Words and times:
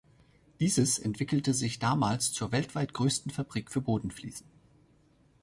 Dieses 0.59 0.97
entwickelte 0.97 1.53
sich 1.53 1.77
damals 1.77 2.33
zur 2.33 2.51
weltweit 2.51 2.91
größten 2.91 3.31
Fabrik 3.31 3.69
für 3.69 3.81
Bodenfliesen. 3.81 4.47